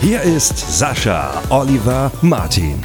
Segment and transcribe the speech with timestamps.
[0.00, 2.78] Hier ist Sascha Oliver Martin.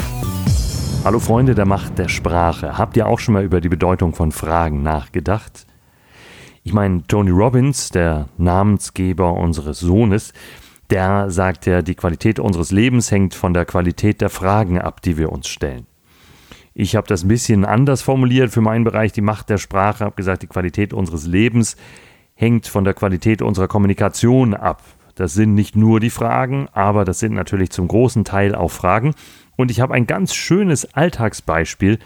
[1.03, 2.77] Hallo Freunde der Macht der Sprache.
[2.77, 5.67] Habt ihr auch schon mal über die Bedeutung von Fragen nachgedacht?
[6.63, 10.33] Ich meine, Tony Robbins, der Namensgeber unseres Sohnes,
[10.89, 15.17] der sagt ja, die Qualität unseres Lebens hängt von der Qualität der Fragen ab, die
[15.17, 15.85] wir uns stellen.
[16.73, 20.15] Ich habe das ein bisschen anders formuliert für meinen Bereich, die Macht der Sprache, habe
[20.15, 21.75] gesagt, die Qualität unseres Lebens
[22.35, 24.81] hängt von der Qualität unserer Kommunikation ab.
[25.21, 29.13] Das sind nicht nur die Fragen, aber das sind natürlich zum großen Teil auch Fragen.
[29.55, 31.99] Und ich habe ein ganz schönes Alltagsbeispiel,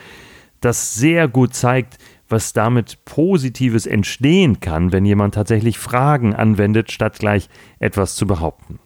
[0.59, 7.17] das sehr gut zeigt, was damit Positives entstehen kann, wenn jemand tatsächlich Fragen anwendet, statt
[7.17, 7.48] gleich
[7.80, 8.80] etwas zu behaupten.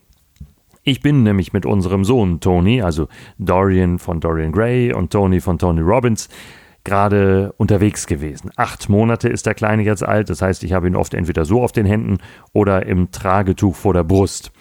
[0.83, 3.07] Ich bin nämlich mit unserem Sohn Tony, also
[3.39, 6.29] Dorian von Dorian Gray und Tony von Tony Robbins,
[6.89, 8.49] gerade unterwegs gewesen.
[8.55, 11.61] Acht Monate ist der Kleine jetzt alt, das heißt, ich habe ihn oft entweder so
[11.61, 12.17] auf den Händen
[12.51, 14.51] oder im Tragetuch vor der Brust.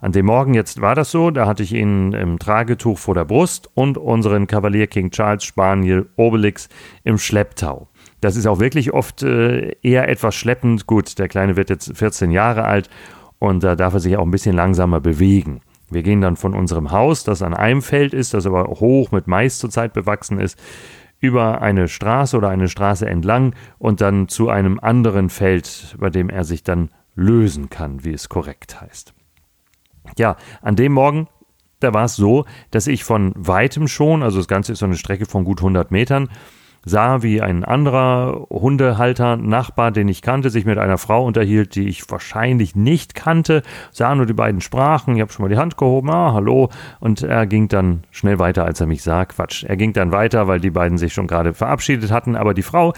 [0.00, 3.24] An dem Morgen jetzt war das so, da hatte ich ihn im Tragetuch vor der
[3.24, 6.68] Brust und unseren Kavalier King Charles Spaniel Obelix
[7.04, 7.88] im Schlepptau.
[8.20, 10.86] Das ist auch wirklich oft äh, eher etwas schleppend.
[10.86, 12.90] Gut, der Kleine wird jetzt 14 Jahre alt
[13.38, 15.60] und da darf er sich auch ein bisschen langsamer bewegen.
[15.88, 19.28] Wir gehen dann von unserem Haus, das an einem Feld ist, das aber hoch mit
[19.28, 20.58] Mais zurzeit bewachsen ist,
[21.20, 26.28] über eine Straße oder eine Straße entlang und dann zu einem anderen Feld, bei dem
[26.28, 29.14] er sich dann lösen kann, wie es korrekt heißt.
[30.18, 31.28] Ja, an dem Morgen,
[31.80, 34.96] da war es so, dass ich von weitem schon, also das Ganze ist so eine
[34.96, 36.28] Strecke von gut 100 Metern,
[36.86, 41.88] sah, wie ein anderer Hundehalter, Nachbar, den ich kannte, sich mit einer Frau unterhielt, die
[41.88, 45.76] ich wahrscheinlich nicht kannte, sah nur die beiden Sprachen, ich habe schon mal die Hand
[45.76, 49.76] gehoben, ah, hallo, und er ging dann schnell weiter, als er mich sah, Quatsch, er
[49.76, 52.94] ging dann weiter, weil die beiden sich schon gerade verabschiedet hatten, aber die Frau,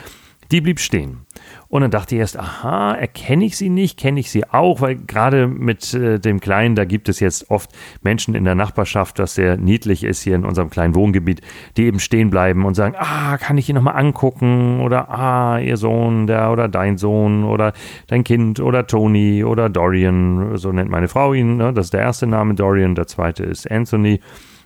[0.51, 1.27] die blieb stehen.
[1.69, 4.97] Und dann dachte ich erst, aha, erkenne ich sie nicht, kenne ich sie auch, weil
[4.97, 7.71] gerade mit äh, dem Kleinen, da gibt es jetzt oft
[8.03, 11.43] Menschen in der Nachbarschaft, das sehr niedlich ist hier in unserem kleinen Wohngebiet,
[11.77, 14.81] die eben stehen bleiben und sagen, ah, kann ich ihn nochmal angucken?
[14.81, 17.75] Oder ah, ihr Sohn, der oder dein Sohn oder
[18.07, 21.73] dein Kind oder Tony oder Dorian, so nennt meine Frau ihn, ne?
[21.75, 24.21] das ist der erste Name Dorian, der zweite ist Anthony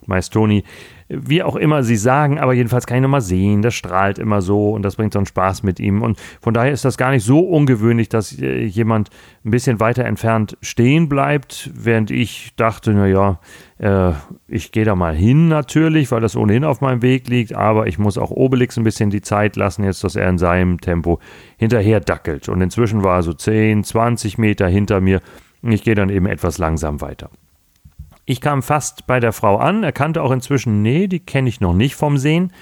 [0.07, 0.65] meist Toni,
[1.15, 4.71] wie auch immer sie sagen, aber jedenfalls kann ich nochmal sehen, das strahlt immer so
[4.71, 6.03] und das bringt so einen Spaß mit ihm.
[6.03, 9.11] Und von daher ist das gar nicht so ungewöhnlich, dass äh, jemand
[9.45, 13.41] ein bisschen weiter entfernt stehen bleibt, während ich dachte, naja,
[13.79, 14.13] äh,
[14.49, 17.99] ich gehe da mal hin natürlich, weil das ohnehin auf meinem Weg liegt, aber ich
[17.99, 21.19] muss auch Obelix ein bisschen die Zeit lassen, jetzt, dass er in seinem Tempo
[21.57, 22.49] hinterher dackelt.
[22.49, 25.21] Und inzwischen war er so 10, 20 Meter hinter mir.
[25.63, 27.31] Ich gehe dann eben etwas langsam weiter.
[28.25, 31.75] Ich kam fast bei der Frau an, erkannte auch inzwischen, nee, die kenne ich noch
[31.75, 32.53] nicht vom Sehen.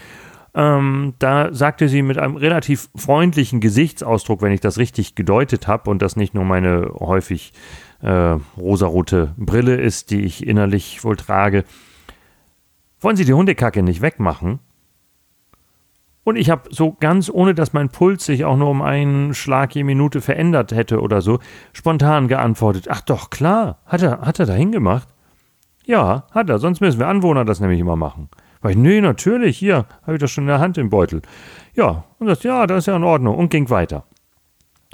[0.54, 5.90] Ähm, da sagte sie mit einem relativ freundlichen Gesichtsausdruck, wenn ich das richtig gedeutet habe
[5.90, 7.52] und das nicht nur meine häufig
[8.02, 11.64] äh, rosarote Brille ist, die ich innerlich wohl trage,
[13.00, 14.58] wollen Sie die Hundekacke nicht wegmachen?
[16.22, 19.74] Und ich habe so ganz, ohne dass mein Puls sich auch nur um einen Schlag
[19.74, 21.38] je Minute verändert hätte oder so,
[21.72, 25.08] spontan geantwortet: Ach doch, klar, hat er, hat er da hingemacht?
[25.86, 28.28] Ja, hat er, sonst müssen wir Anwohner das nämlich immer machen.
[28.60, 31.22] Weil ich, nee, natürlich, hier, habe ich das schon in der Hand im Beutel.
[31.74, 34.04] Ja, und das, ja, das ist ja in Ordnung und ging weiter.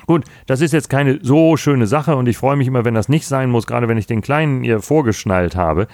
[0.07, 3.09] Gut, das ist jetzt keine so schöne Sache und ich freue mich immer, wenn das
[3.09, 5.89] nicht sein muss, gerade wenn ich den Kleinen ihr vorgeschnallt habe.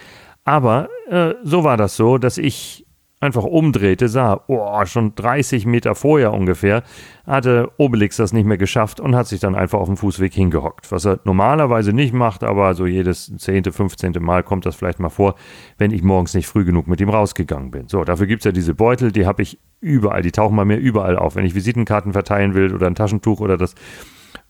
[0.45, 2.85] Aber äh, so war das so, dass ich
[3.23, 6.83] einfach umdrehte, sah, oh, schon 30 Meter vorher ungefähr,
[7.25, 10.91] hatte Obelix das nicht mehr geschafft und hat sich dann einfach auf dem Fußweg hingehockt.
[10.91, 15.09] Was er normalerweise nicht macht, aber so jedes zehnte, fünfzehnte Mal kommt das vielleicht mal
[15.09, 15.37] vor,
[15.79, 17.87] wenn ich morgens nicht früh genug mit ihm rausgegangen bin.
[17.87, 20.77] So, dafür gibt es ja diese Beutel, die habe ich überall, die tauchen bei mir
[20.77, 21.37] überall auf.
[21.37, 23.77] Wenn ich Visitenkarten verteilen will oder ein Taschentuch oder das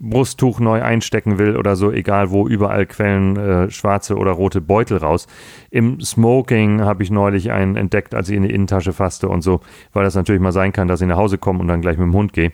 [0.03, 4.99] Brusttuch neu einstecken will oder so, egal wo, überall quellen äh, schwarze oder rote Beutel
[4.99, 5.29] raus.
[5.71, 9.61] Im Smoking habe ich neulich einen entdeckt, als ich in die Innentasche fasste und so,
[9.93, 12.07] weil das natürlich mal sein kann, dass ich nach Hause komme und dann gleich mit
[12.07, 12.53] dem Hund gehe.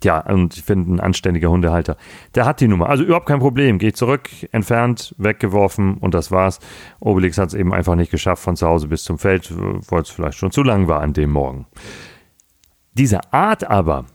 [0.00, 1.96] Tja, und ich finde, ein anständiger Hundehalter,
[2.34, 2.88] der hat die Nummer.
[2.88, 3.78] Also überhaupt kein Problem.
[3.78, 6.60] Geht zurück, entfernt, weggeworfen und das war's.
[7.00, 9.52] Obelix hat es eben einfach nicht geschafft von zu Hause bis zum Feld,
[9.90, 11.66] weil es vielleicht schon zu lang war an dem Morgen.
[12.92, 14.06] Diese Art aber,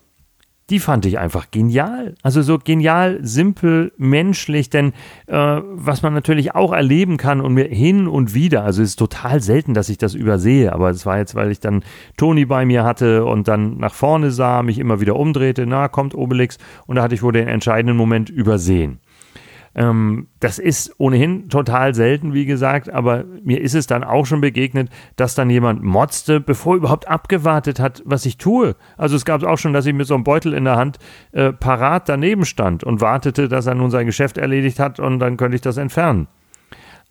[0.69, 2.15] die fand ich einfach genial.
[2.21, 4.93] Also so genial, simpel, menschlich, denn
[5.27, 8.99] äh, was man natürlich auch erleben kann und mir hin und wieder, also es ist
[8.99, 11.83] total selten, dass ich das übersehe, aber es war jetzt, weil ich dann
[12.15, 16.15] Toni bei mir hatte und dann nach vorne sah, mich immer wieder umdrehte, na, kommt
[16.15, 18.99] Obelix und da hatte ich wohl den entscheidenden Moment übersehen.
[19.73, 24.41] Ähm, das ist ohnehin total selten, wie gesagt, aber mir ist es dann auch schon
[24.41, 28.75] begegnet, dass dann jemand motzte, bevor überhaupt abgewartet hat, was ich tue.
[28.97, 31.00] Also es gab es auch schon, dass ich mit so einem Beutel in der Hand
[31.31, 35.38] äh, parat daneben stand und wartete, dass er nun sein Geschäft erledigt hat und dann
[35.38, 36.27] könnte ich das entfernen.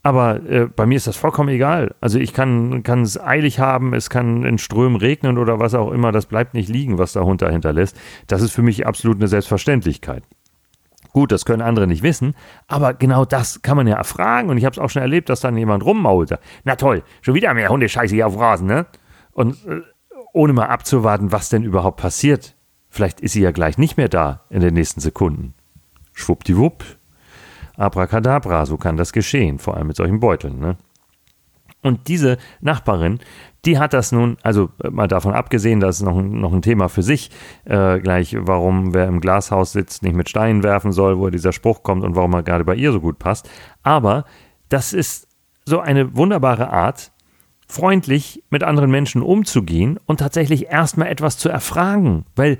[0.02, 1.94] Aber äh, bei mir ist das vollkommen egal.
[2.00, 6.10] Also ich kann es eilig haben, es kann in Strömen regnen oder was auch immer.
[6.10, 7.98] Das bleibt nicht liegen, was da hinterlässt.
[8.26, 10.22] Das ist für mich absolut eine Selbstverständlichkeit.
[11.12, 12.34] Gut, das können andere nicht wissen,
[12.68, 15.40] aber genau das kann man ja erfragen und ich habe es auch schon erlebt, dass
[15.40, 16.38] dann jemand rummaulte.
[16.64, 18.86] Na toll, schon wieder mehr Hundescheiße hier auf Rasen, ne?
[19.32, 19.80] Und äh,
[20.32, 22.54] ohne mal abzuwarten, was denn überhaupt passiert.
[22.88, 25.54] Vielleicht ist sie ja gleich nicht mehr da in den nächsten Sekunden.
[26.12, 26.84] Schwuppdiwupp.
[27.76, 30.76] Abracadabra, so kann das geschehen, vor allem mit solchen Beuteln, ne?
[31.82, 33.20] Und diese Nachbarin,
[33.64, 36.88] die hat das nun, also äh, mal davon abgesehen, das ist noch, noch ein Thema
[36.88, 37.30] für sich,
[37.64, 41.82] äh, gleich warum wer im Glashaus sitzt, nicht mit Steinen werfen soll, wo dieser Spruch
[41.82, 43.48] kommt und warum er gerade bei ihr so gut passt.
[43.82, 44.24] Aber
[44.68, 45.28] das ist
[45.64, 47.12] so eine wunderbare Art,
[47.66, 52.58] freundlich mit anderen Menschen umzugehen und tatsächlich erstmal etwas zu erfragen, weil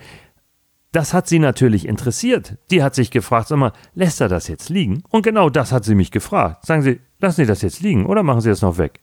[0.93, 2.57] das hat sie natürlich interessiert.
[2.71, 5.03] Die hat sich gefragt, sag mal, lässt er das jetzt liegen?
[5.09, 6.67] Und genau das hat sie mich gefragt.
[6.67, 9.01] Sagen Sie, lassen Sie das jetzt liegen oder machen Sie das noch weg?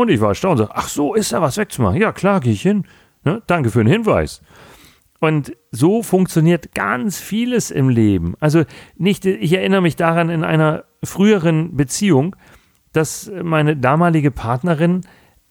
[0.00, 2.00] Und ich war erstaunt und sagte, ach so, ist da was wegzumachen?
[2.00, 2.84] Ja, klar, gehe ich hin.
[3.24, 3.42] Ne?
[3.46, 4.40] Danke für den Hinweis.
[5.20, 8.34] Und so funktioniert ganz vieles im Leben.
[8.40, 8.64] Also
[8.96, 12.34] nicht, ich erinnere mich daran in einer früheren Beziehung,
[12.92, 15.02] dass meine damalige Partnerin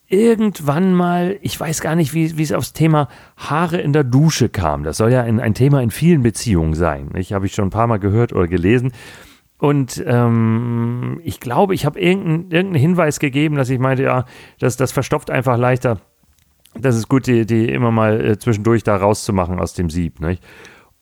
[0.08, 3.08] irgendwann mal, ich weiß gar nicht, wie, wie es aufs Thema
[3.38, 4.84] Haare in der Dusche kam.
[4.84, 7.12] Das soll ja ein, ein Thema in vielen Beziehungen sein.
[7.16, 8.92] Ich habe ich schon ein paar Mal gehört oder gelesen.
[9.60, 14.26] Und ähm, ich glaube, ich habe irgendeinen irgendein Hinweis gegeben, dass ich meinte, ja,
[14.58, 16.00] das, das verstopft einfach leichter.
[16.80, 20.22] Das ist gut, die, die immer mal äh, zwischendurch da rauszumachen aus dem Sieb.
[20.22, 20.42] Nicht?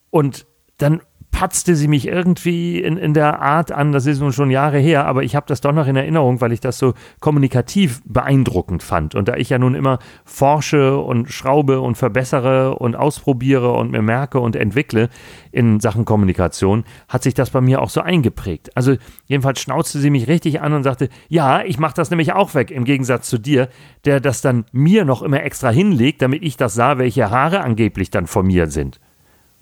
[0.10, 1.02] Und dann
[1.32, 5.06] patzte sie mich irgendwie in, in der Art an, das ist nun schon Jahre her,
[5.06, 9.14] aber ich habe das doch noch in Erinnerung, weil ich das so kommunikativ beeindruckend fand.
[9.14, 14.02] Und da ich ja nun immer forsche und schraube und verbessere und ausprobiere und mir
[14.02, 15.10] merke und entwickle
[15.52, 18.76] in Sachen Kommunikation, hat sich das bei mir auch so eingeprägt.
[18.76, 18.96] Also
[19.26, 22.72] jedenfalls schnauzte sie mich richtig an und sagte, ja, ich mache das nämlich auch weg,
[22.72, 23.70] im Gegensatz zu dir,
[24.06, 28.10] der das dann mir noch immer extra hinlegt, damit ich das sah, welche Haare angeblich
[28.10, 29.00] dann von mir sind.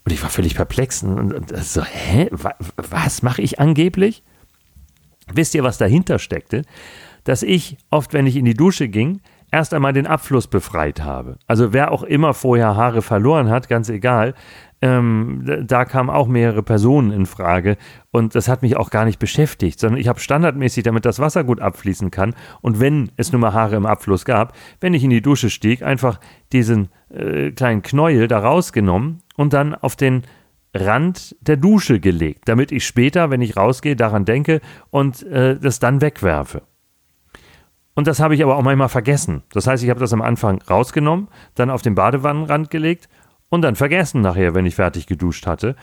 [0.06, 2.30] Und ich war völlig perplex und, und so, hä,
[2.78, 4.24] was mache ich angeblich?
[5.34, 6.62] Wisst ihr, was dahinter steckte?
[7.24, 9.22] Dass ich oft, wenn ich in die Dusche ging,
[9.52, 11.38] erst einmal den Abfluss befreit habe.
[11.48, 14.34] Also wer auch immer vorher Haare verloren hat, ganz egal,
[14.82, 17.78] ähm, da kamen auch mehrere Personen in Frage
[18.12, 21.44] und das hat mich auch gar nicht beschäftigt, sondern ich habe standardmäßig, damit das Wasser
[21.44, 25.10] gut abfließen kann und wenn es nun mal Haare im Abfluss gab, wenn ich in
[25.10, 26.20] die Dusche stieg, einfach
[26.52, 30.24] diesen äh, kleinen Knäuel da rausgenommen und dann auf den
[30.74, 35.80] Rand der Dusche gelegt, damit ich später, wenn ich rausgehe, daran denke und äh, das
[35.80, 36.64] dann wegwerfe.
[37.94, 39.44] Und das habe ich aber auch manchmal vergessen.
[39.54, 43.08] Das heißt, ich habe das am Anfang rausgenommen, dann auf den Badewannenrand gelegt
[43.50, 45.78] und dann vergessen nachher, wenn ich fertig geduscht hatte.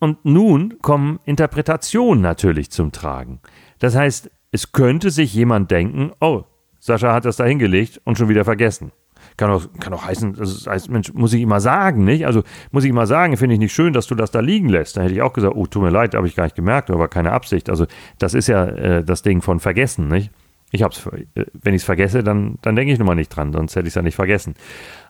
[0.00, 3.40] Und nun kommen Interpretationen natürlich zum Tragen.
[3.78, 6.44] Das heißt, es könnte sich jemand denken, oh,
[6.78, 8.92] Sascha hat das da hingelegt und schon wieder vergessen.
[9.36, 12.24] Kann auch, kann auch heißen, das heißt, Mensch, muss ich immer sagen, nicht?
[12.24, 14.96] Also muss ich immer sagen, finde ich nicht schön, dass du das da liegen lässt.
[14.96, 17.08] Da hätte ich auch gesagt, oh, tut mir leid, habe ich gar nicht gemerkt, aber
[17.08, 17.68] keine Absicht.
[17.68, 17.86] Also
[18.18, 20.30] das ist ja äh, das Ding von vergessen, nicht?
[20.70, 23.52] Ich hab's, äh, wenn ich es vergesse, dann, dann denke ich nun mal nicht dran,
[23.52, 24.54] sonst hätte ich es ja nicht vergessen.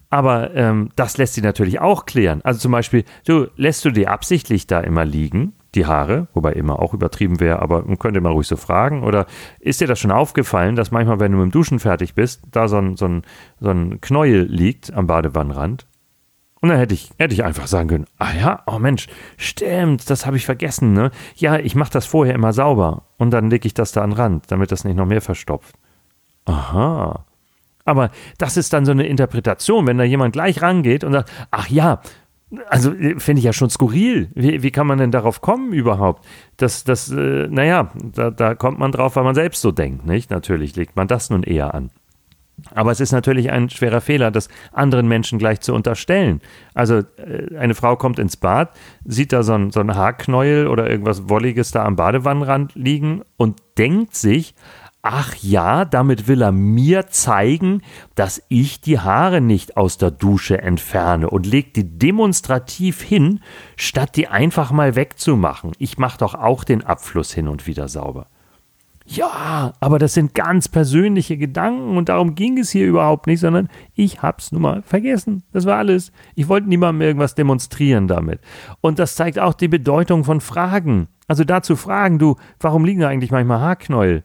[0.08, 2.40] Aber ähm, das lässt sich natürlich auch klären.
[2.44, 5.54] Also zum Beispiel, du lässt du die absichtlich da immer liegen?
[5.74, 9.02] Die Haare, wobei immer auch übertrieben wäre, aber man könnte mal ruhig so fragen.
[9.02, 9.26] Oder
[9.60, 12.68] ist dir das schon aufgefallen, dass manchmal, wenn du mit dem Duschen fertig bist, da
[12.68, 13.22] so ein, so ein,
[13.60, 15.86] so ein Knäuel liegt am Badewannenrand?
[16.60, 20.24] Und dann hätte ich, hätte ich einfach sagen können, ah ja, oh Mensch, stimmt, das
[20.24, 21.10] habe ich vergessen, ne?
[21.36, 24.16] Ja, ich mache das vorher immer sauber und dann lege ich das da an den
[24.16, 25.76] Rand, damit das nicht noch mehr verstopft.
[26.46, 27.26] Aha.
[27.84, 31.68] Aber das ist dann so eine Interpretation, wenn da jemand gleich rangeht und sagt, ach
[31.68, 32.00] ja,
[32.68, 34.28] also äh, finde ich ja schon skurril.
[34.34, 36.24] Wie, wie, kann man denn darauf kommen überhaupt?
[36.56, 40.30] Das, das, äh, naja, da, da kommt man drauf, weil man selbst so denkt, nicht?
[40.30, 41.90] Natürlich legt man das nun eher an.
[42.70, 46.40] Aber es ist natürlich ein schwerer Fehler, das anderen Menschen gleich zu unterstellen.
[46.72, 48.70] Also äh, eine Frau kommt ins Bad,
[49.04, 53.60] sieht da so ein, so ein Haarknäuel oder irgendwas Wolliges da am Badewannenrand liegen und
[53.76, 54.54] denkt sich,
[55.06, 57.82] Ach ja, damit will er mir zeigen,
[58.14, 63.40] dass ich die Haare nicht aus der Dusche entferne und legt die demonstrativ hin,
[63.76, 65.72] statt die einfach mal wegzumachen.
[65.76, 68.28] Ich mache doch auch den Abfluss hin und wieder sauber.
[69.04, 73.68] Ja, aber das sind ganz persönliche Gedanken und darum ging es hier überhaupt nicht, sondern
[73.94, 75.42] ich hab's nun mal vergessen.
[75.52, 76.12] Das war alles.
[76.34, 78.40] Ich wollte niemandem irgendwas demonstrieren damit.
[78.80, 81.08] Und das zeigt auch die Bedeutung von Fragen.
[81.28, 84.24] Also dazu fragen, du, warum liegen da eigentlich manchmal Haarknäuel?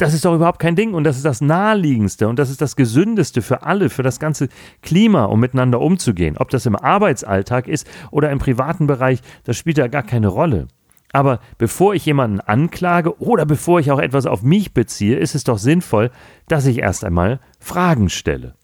[0.00, 2.74] Das ist doch überhaupt kein Ding und das ist das Naheliegendste und das ist das
[2.74, 4.48] Gesündeste für alle, für das ganze
[4.80, 6.38] Klima, um miteinander umzugehen.
[6.38, 10.68] Ob das im Arbeitsalltag ist oder im privaten Bereich, das spielt ja gar keine Rolle.
[11.12, 15.44] Aber bevor ich jemanden anklage oder bevor ich auch etwas auf mich beziehe, ist es
[15.44, 16.10] doch sinnvoll,
[16.48, 18.54] dass ich erst einmal Fragen stelle.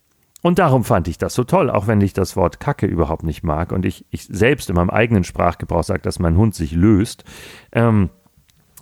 [0.40, 3.42] Und darum fand ich das so toll, auch wenn ich das Wort Kacke überhaupt nicht
[3.42, 7.24] mag und ich, ich selbst in meinem eigenen Sprachgebrauch sage, dass mein Hund sich löst.
[7.72, 8.08] Ähm,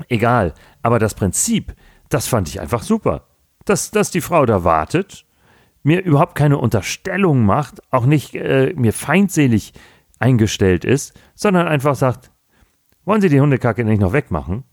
[0.09, 1.75] egal, aber das Prinzip,
[2.09, 3.27] das fand ich einfach super.
[3.65, 5.25] Dass, dass die Frau da wartet,
[5.83, 9.73] mir überhaupt keine Unterstellung macht, auch nicht äh, mir feindselig
[10.19, 12.31] eingestellt ist, sondern einfach sagt,
[13.05, 14.65] wollen Sie die Hundekacke nicht noch wegmachen?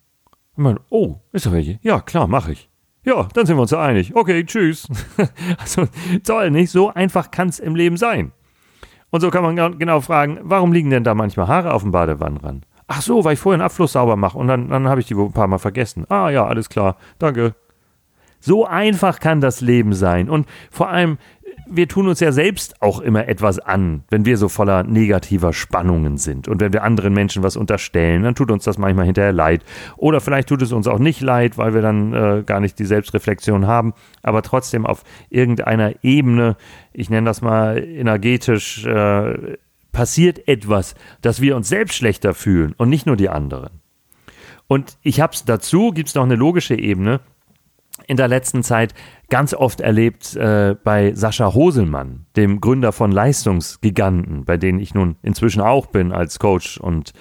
[0.53, 1.79] Ich meine, oh, ist da welche?
[1.81, 2.69] Ja, klar, mache ich.
[3.03, 4.15] Ja, dann sind wir uns einig.
[4.15, 4.87] Okay, tschüss.
[5.57, 5.87] also
[6.23, 6.71] toll, nicht?
[6.71, 8.31] So einfach kann es im Leben sein.
[9.09, 12.65] Und so kann man genau fragen, warum liegen denn da manchmal Haare auf dem Badewannenrand?
[12.93, 15.15] Ach so, weil ich vorher einen Abfluss sauber mache und dann, dann habe ich die
[15.15, 16.05] ein paar Mal vergessen.
[16.09, 17.55] Ah ja, alles klar, danke.
[18.41, 20.29] So einfach kann das Leben sein.
[20.29, 21.17] Und vor allem,
[21.69, 26.17] wir tun uns ja selbst auch immer etwas an, wenn wir so voller negativer Spannungen
[26.17, 26.49] sind.
[26.49, 29.63] Und wenn wir anderen Menschen was unterstellen, dann tut uns das manchmal hinterher leid.
[29.95, 32.85] Oder vielleicht tut es uns auch nicht leid, weil wir dann äh, gar nicht die
[32.85, 33.93] Selbstreflexion haben.
[34.21, 36.57] Aber trotzdem auf irgendeiner Ebene,
[36.91, 39.55] ich nenne das mal energetisch, äh,
[39.91, 43.81] passiert etwas, dass wir uns selbst schlechter fühlen und nicht nur die anderen.
[44.67, 47.19] Und ich habe es dazu, gibt es noch eine logische Ebene,
[48.07, 48.93] in der letzten Zeit
[49.29, 55.17] ganz oft erlebt äh, bei Sascha Hoselmann, dem Gründer von Leistungsgiganten, bei denen ich nun
[55.21, 57.13] inzwischen auch bin als Coach und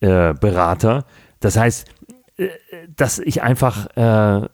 [0.00, 1.04] äh, Berater.
[1.40, 1.88] Das heißt,
[2.36, 2.48] äh,
[2.94, 4.48] dass ich einfach äh,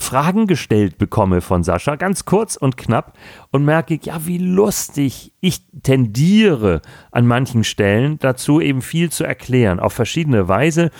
[0.00, 3.18] Fragen gestellt bekomme von Sascha, ganz kurz und knapp,
[3.50, 5.34] und merke, ja, wie lustig.
[5.40, 6.80] Ich tendiere
[7.10, 10.90] an manchen Stellen dazu, eben viel zu erklären, auf verschiedene Weise.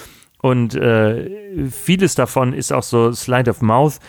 [0.42, 4.00] Und äh, vieles davon ist auch so Slide of Mouth.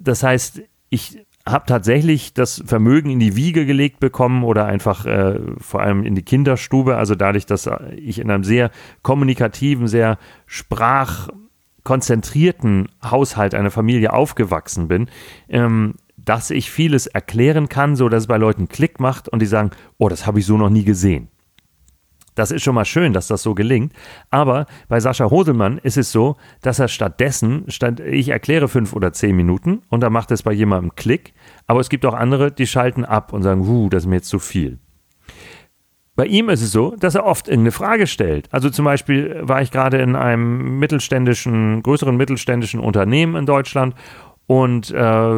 [0.00, 5.40] Das heißt, ich habe tatsächlich das Vermögen in die Wiege gelegt bekommen oder einfach äh,
[5.58, 6.96] vor allem in die Kinderstube.
[6.96, 8.70] Also dadurch, dass ich in einem sehr
[9.02, 11.28] kommunikativen, sehr sprach
[11.88, 15.08] konzentrierten Haushalt einer Familie aufgewachsen bin,
[15.48, 19.46] ähm, dass ich vieles erklären kann, so dass es bei Leuten Klick macht und die
[19.46, 21.28] sagen, oh, das habe ich so noch nie gesehen.
[22.34, 23.94] Das ist schon mal schön, dass das so gelingt.
[24.28, 29.14] Aber bei Sascha Hoselmann ist es so, dass er stattdessen, statt, ich erkläre fünf oder
[29.14, 31.32] zehn Minuten und dann macht es bei jemandem Klick.
[31.66, 34.28] Aber es gibt auch andere, die schalten ab und sagen, huh, das ist mir jetzt
[34.28, 34.78] zu viel.
[36.18, 38.48] Bei ihm ist es so, dass er oft irgendeine Frage stellt.
[38.50, 43.94] Also zum Beispiel war ich gerade in einem mittelständischen, größeren mittelständischen Unternehmen in Deutschland
[44.48, 44.94] und äh,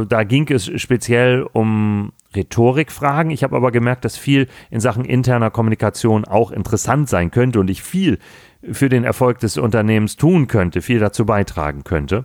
[0.06, 3.30] da ging es speziell um Rhetorikfragen.
[3.30, 7.68] Ich habe aber gemerkt, dass viel in Sachen interner Kommunikation auch interessant sein könnte und
[7.68, 8.18] ich viel
[8.62, 12.24] für den Erfolg des Unternehmens tun könnte, viel dazu beitragen könnte.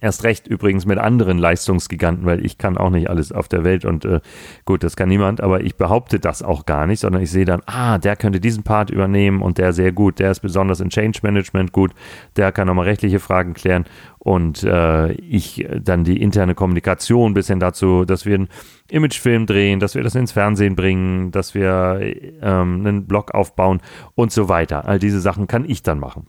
[0.00, 3.84] Erst recht übrigens mit anderen Leistungsgiganten, weil ich kann auch nicht alles auf der Welt
[3.84, 4.20] und äh,
[4.64, 7.62] gut, das kann niemand, aber ich behaupte das auch gar nicht, sondern ich sehe dann,
[7.66, 11.20] ah, der könnte diesen Part übernehmen und der sehr gut, der ist besonders in Change
[11.22, 11.92] Management gut,
[12.36, 13.84] der kann nochmal rechtliche Fragen klären
[14.18, 18.48] und äh, ich dann die interne Kommunikation bis hin dazu, dass wir einen
[18.88, 21.98] Imagefilm drehen, dass wir das ins Fernsehen bringen, dass wir
[22.40, 23.80] ähm, einen Blog aufbauen
[24.14, 24.86] und so weiter.
[24.86, 26.26] All diese Sachen kann ich dann machen.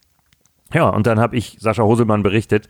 [0.74, 2.68] Ja, und dann habe ich Sascha Hoselmann berichtet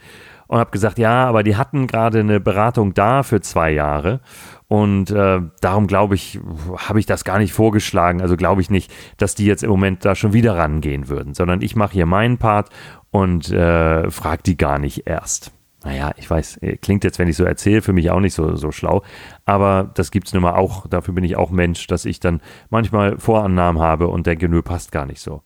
[0.48, 4.22] und habe gesagt, ja, aber die hatten gerade eine Beratung da für zwei Jahre
[4.68, 6.40] und äh, darum glaube ich,
[6.78, 8.22] habe ich das gar nicht vorgeschlagen.
[8.22, 11.62] Also glaube ich nicht, dass die jetzt im Moment da schon wieder rangehen würden, sondern
[11.62, 12.70] ich mache hier meinen Part
[13.12, 15.52] und äh, frage die gar nicht erst.
[15.84, 18.56] Naja, ich weiß, äh, klingt jetzt, wenn ich so erzähle, für mich auch nicht so,
[18.56, 19.04] so schlau.
[19.46, 20.88] Aber das gibt es nun mal auch.
[20.88, 24.92] Dafür bin ich auch Mensch, dass ich dann manchmal Vorannahmen habe und denke, nö, passt
[24.92, 25.44] gar nicht so.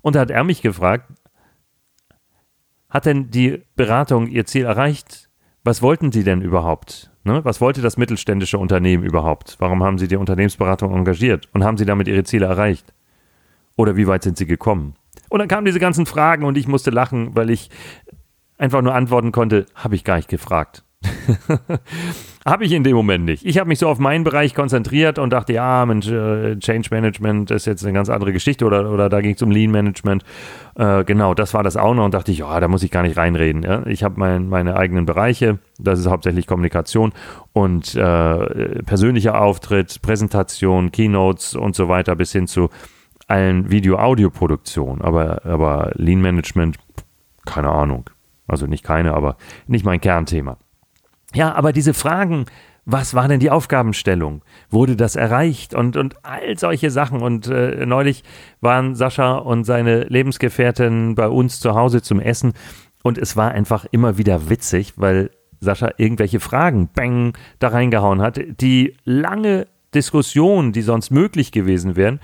[0.00, 1.12] Und da hat er mich gefragt,
[2.96, 5.28] hat denn die Beratung ihr Ziel erreicht?
[5.64, 7.10] Was wollten Sie denn überhaupt?
[7.24, 7.44] Ne?
[7.44, 9.56] Was wollte das mittelständische Unternehmen überhaupt?
[9.58, 11.46] Warum haben Sie die Unternehmensberatung engagiert?
[11.52, 12.94] Und haben Sie damit Ihre Ziele erreicht?
[13.76, 14.94] Oder wie weit sind Sie gekommen?
[15.28, 17.68] Und dann kamen diese ganzen Fragen und ich musste lachen, weil ich
[18.56, 20.82] einfach nur antworten konnte, habe ich gar nicht gefragt.
[22.46, 23.44] Habe ich in dem Moment nicht.
[23.44, 27.50] Ich habe mich so auf meinen Bereich konzentriert und dachte, ja, Mensch, äh, Change Management
[27.50, 30.22] ist jetzt eine ganz andere Geschichte oder, oder da ging es um Lean Management.
[30.76, 33.02] Äh, genau, das war das auch noch und dachte ich, ja, da muss ich gar
[33.02, 33.64] nicht reinreden.
[33.64, 33.84] Ja?
[33.86, 37.12] Ich habe mein, meine eigenen Bereiche, das ist hauptsächlich Kommunikation
[37.52, 42.70] und äh, persönlicher Auftritt, Präsentation, Keynotes und so weiter bis hin zu
[43.26, 45.02] allen Video-Audio-Produktionen.
[45.02, 46.78] Aber, aber Lean Management,
[47.44, 48.08] keine Ahnung.
[48.46, 49.36] Also nicht keine, aber
[49.66, 50.58] nicht mein Kernthema.
[51.36, 52.46] Ja, aber diese Fragen,
[52.86, 54.40] was war denn die Aufgabenstellung?
[54.70, 55.74] Wurde das erreicht?
[55.74, 57.20] Und, und all solche Sachen.
[57.20, 58.24] Und äh, neulich
[58.62, 62.54] waren Sascha und seine Lebensgefährtin bei uns zu Hause zum Essen.
[63.02, 68.40] Und es war einfach immer wieder witzig, weil Sascha irgendwelche Fragen, bang, da reingehauen hat,
[68.62, 72.18] die lange Diskussionen, die sonst möglich gewesen wären,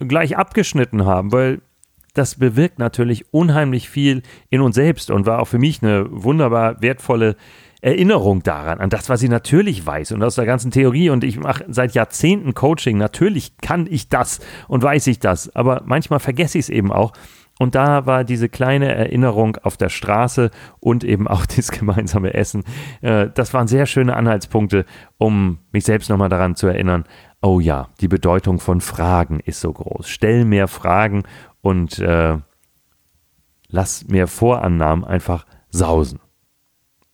[0.00, 1.60] gleich abgeschnitten haben, weil
[2.14, 6.82] das bewirkt natürlich unheimlich viel in uns selbst und war auch für mich eine wunderbar
[6.82, 7.36] wertvolle
[7.80, 11.10] Erinnerung daran, an das, was ich natürlich weiß und aus der ganzen Theorie.
[11.10, 12.98] Und ich mache seit Jahrzehnten Coaching.
[12.98, 17.12] Natürlich kann ich das und weiß ich das, aber manchmal vergesse ich es eben auch.
[17.58, 22.64] Und da war diese kleine Erinnerung auf der Straße und eben auch das gemeinsame Essen.
[23.00, 24.84] Äh, das waren sehr schöne Anhaltspunkte,
[25.18, 27.04] um mich selbst nochmal daran zu erinnern.
[27.42, 30.08] Oh ja, die Bedeutung von Fragen ist so groß.
[30.08, 31.22] Stell mehr Fragen
[31.60, 32.38] und äh,
[33.68, 36.20] lass mehr Vorannahmen einfach sausen.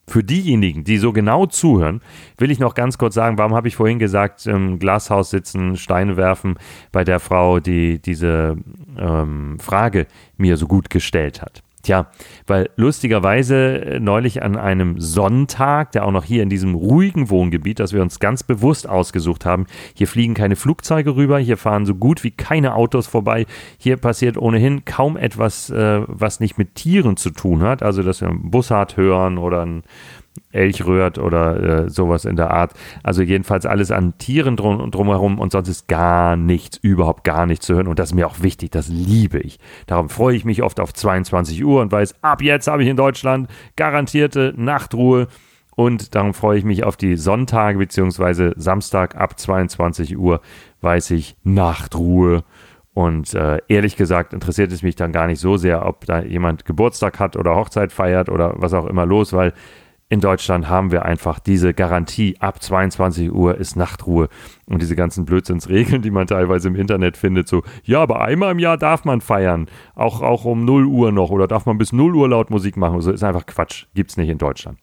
[0.06, 2.02] Für diejenigen, die so genau zuhören,
[2.36, 6.16] will ich noch ganz kurz sagen, warum habe ich vorhin gesagt, im Glashaus sitzen, Steine
[6.16, 6.58] werfen
[6.92, 8.56] bei der Frau, die diese
[8.98, 10.06] ähm, Frage
[10.36, 11.63] mir so gut gestellt hat.
[11.84, 12.06] Tja,
[12.46, 17.78] weil lustigerweise äh, neulich an einem Sonntag, der auch noch hier in diesem ruhigen Wohngebiet,
[17.78, 21.94] das wir uns ganz bewusst ausgesucht haben, hier fliegen keine Flugzeuge rüber, hier fahren so
[21.94, 23.44] gut wie keine Autos vorbei,
[23.76, 28.22] hier passiert ohnehin kaum etwas, äh, was nicht mit Tieren zu tun hat, also dass
[28.22, 29.82] wir einen Bussard hören oder ein
[30.52, 32.72] Elch rührt oder äh, sowas in der Art.
[33.02, 37.66] Also jedenfalls alles an Tieren drum, drumherum und sonst ist gar nichts, überhaupt gar nichts
[37.66, 37.88] zu hören.
[37.88, 39.58] Und das ist mir auch wichtig, das liebe ich.
[39.86, 42.96] Darum freue ich mich oft auf 22 Uhr und weiß, ab jetzt habe ich in
[42.96, 45.28] Deutschland garantierte Nachtruhe.
[45.76, 48.52] Und darum freue ich mich auf die Sonntage bzw.
[48.56, 50.40] Samstag ab 22 Uhr,
[50.80, 52.44] weiß ich, Nachtruhe.
[52.92, 56.64] Und äh, ehrlich gesagt interessiert es mich dann gar nicht so sehr, ob da jemand
[56.64, 59.52] Geburtstag hat oder Hochzeit feiert oder was auch immer los, weil
[60.14, 64.28] in Deutschland haben wir einfach diese Garantie, ab 22 Uhr ist Nachtruhe.
[64.66, 68.60] Und diese ganzen Blödsinnsregeln, die man teilweise im Internet findet, so, ja, aber einmal im
[68.60, 72.14] Jahr darf man feiern, auch, auch um 0 Uhr noch oder darf man bis 0
[72.14, 73.00] Uhr laut Musik machen.
[73.00, 74.78] So ist einfach Quatsch, gibt's nicht in Deutschland.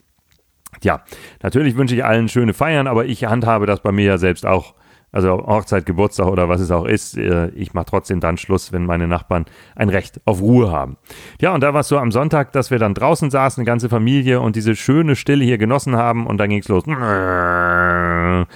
[0.83, 1.01] Ja,
[1.41, 4.75] natürlich wünsche ich allen schöne Feiern, aber ich handhabe das bei mir ja selbst auch
[5.11, 8.85] also Hochzeit, Geburtstag oder was es auch ist, äh, ich mache trotzdem dann Schluss, wenn
[8.85, 9.45] meine Nachbarn
[9.75, 10.97] ein Recht auf Ruhe haben.
[11.41, 13.89] Ja, und da war es so am Sonntag, dass wir dann draußen saßen, eine ganze
[13.89, 16.85] Familie und diese schöne Stille hier genossen haben und dann ging es los.
[16.87, 18.47] Ein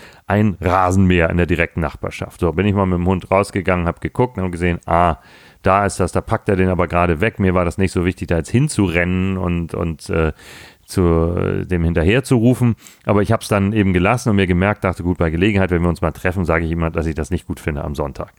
[0.62, 2.40] Rasenmäher in der direkten Nachbarschaft.
[2.40, 5.18] So bin ich mal mit dem Hund rausgegangen, habe geguckt und gesehen, ah,
[5.66, 7.40] da ist das, da packt er den aber gerade weg.
[7.40, 10.34] Mir war das nicht so wichtig, da jetzt hinzurennen und, und äh,
[10.86, 12.76] zu dem hinterher zu rufen.
[13.06, 15.82] Aber ich habe es dann eben gelassen und mir gemerkt, dachte, gut, bei Gelegenheit, wenn
[15.82, 18.34] wir uns mal treffen, sage ich immer, dass ich das nicht gut finde am Sonntag.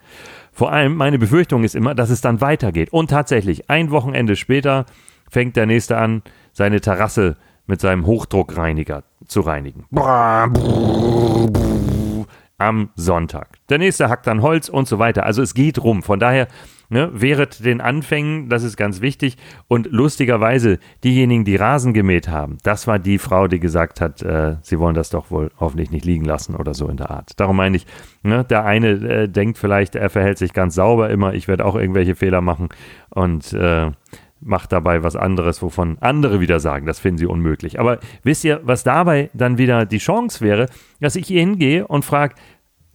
[0.53, 2.93] Vor allem, meine Befürchtung ist immer, dass es dann weitergeht.
[2.93, 4.87] Und tatsächlich, ein Wochenende später
[5.29, 9.85] fängt der Nächste an, seine Terrasse mit seinem Hochdruckreiniger zu reinigen.
[12.59, 13.59] Am Sonntag.
[13.69, 15.27] Der nächste hackt dann Holz und so weiter.
[15.27, 16.03] Also es geht rum.
[16.03, 16.49] Von daher
[16.89, 19.37] ne, während den Anfängen, das ist ganz wichtig.
[19.69, 24.57] Und lustigerweise, diejenigen, die Rasen gemäht haben, das war die Frau, die gesagt hat, äh,
[24.63, 27.39] sie wollen das doch wohl hoffentlich nicht liegen lassen oder so in der Art.
[27.41, 27.87] Darum meine ich,
[28.23, 31.77] ne, der eine äh, denkt vielleicht, er verhält sich ganz sauber immer, ich werde auch
[31.77, 32.69] irgendwelche Fehler machen
[33.11, 33.91] und äh,
[34.41, 37.81] macht dabei was anderes, wovon andere wieder sagen, das finden sie unmöglich.
[37.81, 40.69] Aber wisst ihr, was dabei dann wieder die Chance wäre,
[41.01, 42.35] dass ich hier hingehe und frage,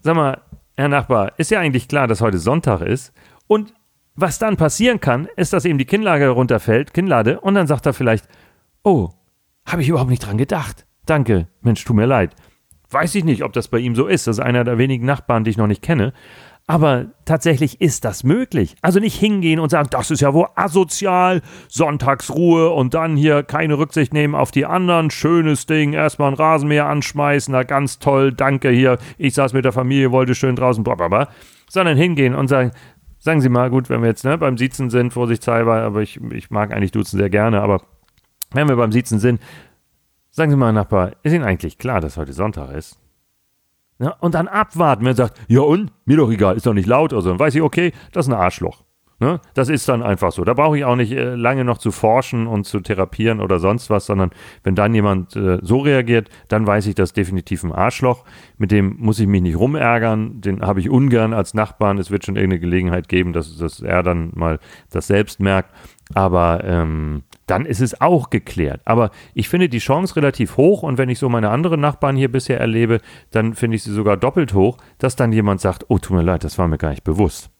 [0.02, 0.42] sag mal,
[0.78, 3.14] Herr Nachbar, ist ja eigentlich klar, dass heute Sonntag ist
[3.48, 3.74] und
[4.16, 7.94] was dann passieren kann, ist, dass ihm die Kinnlage runterfällt, Kinnlade, und dann sagt er
[7.94, 8.28] vielleicht,
[8.84, 9.10] oh,
[9.66, 10.86] habe ich überhaupt nicht dran gedacht.
[11.06, 12.36] Danke, Mensch, tu mir leid.
[12.90, 14.28] Weiß ich nicht, ob das bei ihm so ist.
[14.28, 16.14] Das ist einer der wenigen Nachbarn, die ich noch nicht kenne.
[16.68, 18.76] Aber tatsächlich ist das möglich.
[18.82, 23.78] Also nicht hingehen und sagen, das ist ja wohl asozial, Sonntagsruhe und dann hier keine
[23.78, 25.10] Rücksicht nehmen auf die anderen.
[25.10, 29.00] Schönes Ding, erstmal ein Rasenmäher anschmeißen, na ganz toll, danke hier.
[29.18, 31.30] Ich saß mit der Familie, wollte schön draußen, blablabla.
[31.70, 32.72] Sondern hingehen und sagen,
[33.22, 36.50] sagen Sie mal, gut, wenn wir jetzt ne, beim Siezen sind, vorsichtshalber, aber ich, ich
[36.50, 37.84] mag eigentlich Duzen sehr gerne, aber
[38.52, 39.40] wenn wir beim Siezen sind,
[40.32, 43.00] sagen Sie mal, Nachbar, ist Ihnen eigentlich klar, dass heute Sonntag ist?
[44.00, 45.92] Ja, und dann abwarten, wenn er sagt, ja und?
[46.06, 47.30] Mir doch egal, ist doch nicht laut oder so.
[47.30, 48.84] Dann weiß ich, okay, das ist ein Arschloch.
[49.22, 49.40] Ne?
[49.54, 50.44] Das ist dann einfach so.
[50.44, 53.92] Da brauche ich auch nicht äh, lange noch zu forschen und zu therapieren oder sonst
[53.92, 54.32] was, sondern
[54.64, 58.26] wenn dann jemand äh, so reagiert, dann weiß ich, das definitiv ein Arschloch.
[58.58, 60.42] Mit dem muss ich mich nicht rumärgern.
[60.42, 62.00] Den habe ich ungern als Nachbarn.
[62.00, 64.58] Es wird schon irgendeine Gelegenheit geben, dass, dass er dann mal
[64.90, 65.70] das selbst merkt.
[66.16, 68.82] Aber ähm, dann ist es auch geklärt.
[68.86, 72.32] Aber ich finde die Chance relativ hoch und wenn ich so meine anderen Nachbarn hier
[72.32, 76.18] bisher erlebe, dann finde ich sie sogar doppelt hoch, dass dann jemand sagt, oh, tut
[76.18, 77.51] mir leid, das war mir gar nicht bewusst.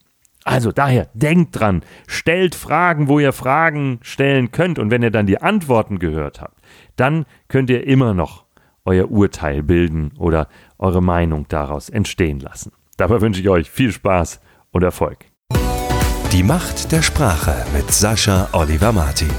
[0.44, 4.80] Also daher, denkt dran, stellt Fragen, wo ihr Fragen stellen könnt.
[4.80, 6.60] Und wenn ihr dann die Antworten gehört habt,
[6.96, 8.46] dann könnt ihr immer noch
[8.86, 10.48] euer Urteil bilden oder
[10.80, 12.72] eure Meinung daraus entstehen lassen.
[12.98, 15.26] Dabei wünsche ich euch viel Spaß und Erfolg.
[16.32, 19.30] Die Macht der Sprache mit Sascha Oliver Martin.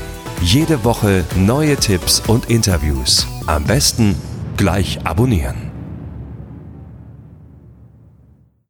[0.43, 3.27] Jede Woche neue Tipps und Interviews.
[3.47, 4.15] Am besten
[4.57, 5.72] gleich abonnieren.